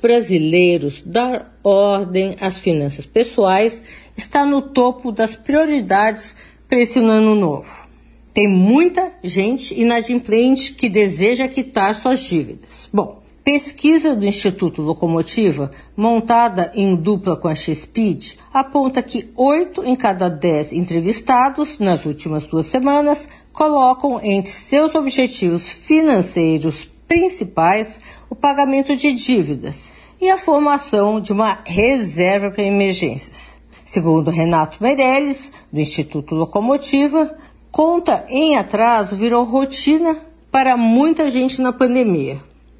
[0.00, 3.82] Brasileiros, dar ordem às finanças pessoais
[4.16, 6.34] está no topo das prioridades
[6.68, 7.88] para esse ano novo.
[8.34, 12.88] Tem muita gente inadimplente que deseja quitar suas dívidas.
[12.92, 19.96] Bom, pesquisa do Instituto Locomotiva, montada em dupla com a X-Speed, aponta que 8 em
[19.96, 28.94] cada 10 entrevistados nas últimas duas semanas colocam entre seus objetivos financeiros principais o pagamento
[28.94, 33.58] de dívidas e a formação de uma reserva para emergências.
[33.84, 37.34] Segundo Renato Meirelles, do Instituto Locomotiva,
[37.70, 40.16] conta em atraso virou rotina
[40.50, 42.38] para muita gente na pandemia.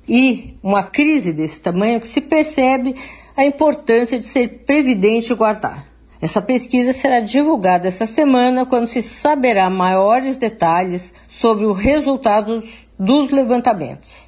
[0.08, 2.94] E uma crise desse tamanho que se percebe
[3.36, 5.86] a importância de ser previdente e guardar.
[6.20, 12.64] Essa pesquisa será divulgada essa semana quando se saberá maiores detalhes sobre os resultados
[12.98, 14.27] dos levantamentos.